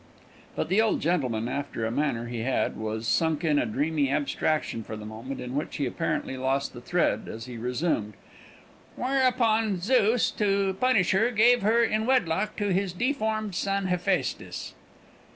But 0.55 0.69
the 0.69 0.81
old 0.81 0.99
gentleman, 0.99 1.47
after 1.47 1.85
a 1.85 1.91
manner 1.91 2.25
he 2.25 2.39
had, 2.39 2.75
was 2.75 3.07
sunk 3.07 3.43
in 3.45 3.59
a 3.59 3.67
dreamy 3.67 4.09
abstraction 4.09 4.81
for 4.83 4.95
the 4.97 5.05
moment, 5.05 5.39
in 5.39 5.53
which 5.53 5.75
he 5.75 5.85
apparently 5.85 6.37
lost 6.37 6.73
the 6.73 6.81
thread, 6.81 7.27
as 7.31 7.45
he 7.45 7.55
resumed, 7.55 8.15
"Whereupon 8.95 9.79
Zeus, 9.79 10.31
to 10.37 10.73
punish 10.81 11.11
her, 11.11 11.29
gave 11.29 11.61
her 11.61 11.83
in 11.83 12.07
wedlock 12.07 12.55
to 12.55 12.73
his 12.73 12.93
deformed 12.93 13.53
son, 13.53 13.89
Hephæstus." 13.89 14.73